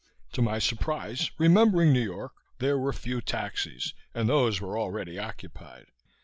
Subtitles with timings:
[0.33, 5.89] To my surprise, remembering New York, there were few taxis and those were already occupied.